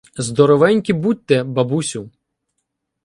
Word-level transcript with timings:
—Здоровенькі 0.27 0.93
будьте, 0.93 1.43
бабусю! 1.43 2.09